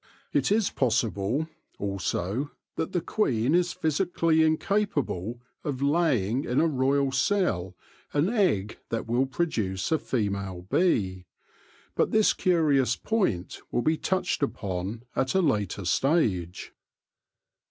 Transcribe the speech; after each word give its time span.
It 0.33 0.51
is 0.51 0.71
possible, 0.71 1.47
also, 1.77 2.49
that 2.75 2.91
the 2.91 3.01
queen 3.01 3.53
is 3.53 3.71
physically 3.71 4.41
incapable 4.43 5.39
of 5.63 5.83
laying 5.83 6.43
in 6.43 6.59
a 6.59 6.65
royal 6.65 7.11
cell 7.11 7.75
an 8.11 8.27
egg 8.27 8.79
that 8.89 9.05
will 9.05 9.27
produce 9.27 9.91
a 9.91 9.99
female 9.99 10.63
bee; 10.63 11.27
but 11.93 12.09
this 12.09 12.33
curious 12.33 12.95
point 12.95 13.61
will 13.69 13.83
be 13.83 13.95
touched 13.95 14.41
upon 14.41 15.03
at 15.15 15.35
a 15.35 15.39
later 15.43 15.85
stage. 15.85 16.73